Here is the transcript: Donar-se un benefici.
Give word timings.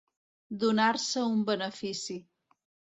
Donar-se 0.63 1.27
un 1.35 1.47
benefici. 1.53 2.21